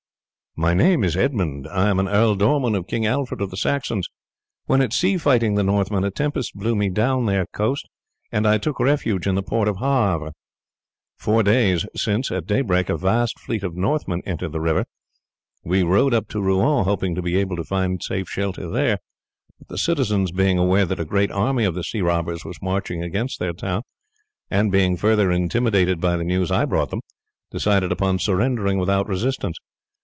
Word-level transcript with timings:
"My 0.57 0.73
name 0.73 1.05
is 1.05 1.15
Edmund. 1.15 1.65
I 1.71 1.87
am 1.87 1.97
an 1.97 2.07
ealdorman 2.07 2.75
of 2.75 2.85
King 2.85 3.05
Alfred 3.05 3.39
of 3.39 3.51
the 3.51 3.55
Saxons. 3.57 4.09
When 4.65 4.81
at 4.81 4.91
sea 4.91 5.15
fighting 5.17 5.55
the 5.55 5.63
Northmen 5.63 6.03
a 6.03 6.11
tempest 6.11 6.55
blew 6.55 6.75
me 6.75 6.89
down 6.89 7.25
your 7.27 7.45
coast, 7.53 7.87
and 8.33 8.45
I 8.45 8.57
took 8.57 8.77
refuge 8.77 9.25
in 9.25 9.35
the 9.35 9.43
port 9.43 9.69
of 9.69 9.77
Havre. 9.77 10.33
Four 11.17 11.41
days 11.43 11.85
since 11.95 12.33
at 12.33 12.47
daybreak 12.47 12.89
a 12.89 12.97
vast 12.97 13.39
fleet 13.39 13.63
of 13.63 13.77
Northmen 13.77 14.21
entered 14.25 14.51
the 14.51 14.59
river. 14.59 14.83
We 15.63 15.83
rowed 15.83 16.13
up 16.13 16.27
to 16.27 16.41
Rouen 16.41 16.83
hoping 16.83 17.15
to 17.15 17.21
be 17.21 17.37
able 17.37 17.55
to 17.55 17.63
find 17.63 18.03
safe 18.03 18.27
shelter 18.27 18.69
there; 18.69 18.97
but 19.57 19.69
the 19.69 19.77
citizens 19.77 20.33
being 20.33 20.57
aware 20.57 20.85
that 20.85 20.99
a 20.99 21.05
great 21.05 21.31
army 21.31 21.63
of 21.63 21.75
the 21.75 21.83
sea 21.85 22.01
robbers 22.01 22.43
was 22.43 22.61
marching 22.61 23.01
against 23.01 23.39
their 23.39 23.53
town, 23.53 23.83
and 24.49 24.69
being 24.69 24.97
further 24.97 25.31
intimidated 25.31 26.01
by 26.01 26.17
the 26.17 26.25
news 26.25 26.51
I 26.51 26.65
brought 26.65 26.89
them, 26.89 26.99
decided 27.51 27.93
upon 27.93 28.19
surrendering 28.19 28.79
without 28.79 29.07
resistance. 29.07 29.55